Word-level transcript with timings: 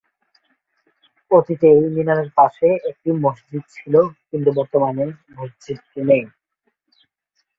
অতীতে 1.31 1.67
এই 1.75 1.87
মিনারের 1.95 2.29
পাশে 2.37 2.67
একটি 2.89 3.09
মসজিদ 3.23 3.63
ছিল 3.75 3.93
তবে 4.29 4.51
বর্তমানে 4.57 5.05
মসজিদটি 5.37 5.99
নেই। 6.09 6.23